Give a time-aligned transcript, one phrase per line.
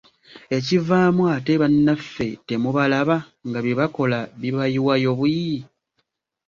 [0.57, 3.17] Ekivaamu ate bannaffe temubalaba
[3.47, 5.61] nga bye bakola bibayiwayo buyiyi.